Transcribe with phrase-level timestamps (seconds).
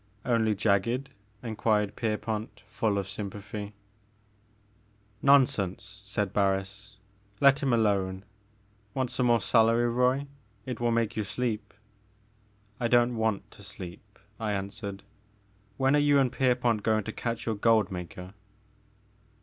[0.25, 1.11] "Only jagged?"
[1.43, 3.75] enquired Pierpont, full of sympathy.
[5.21, 5.77] 55 56 The Maker of Moons.
[5.77, 6.97] ''Nonsense," said Barns,
[7.39, 8.25] 'Met him alone.
[8.95, 10.25] Want some more celery, Roy?—
[10.65, 11.75] it will make you sleep/'
[12.79, 15.03] I don't want to sleep," I answered;
[15.77, 18.33] when are you and Pierpont going to catch your Gold maker?"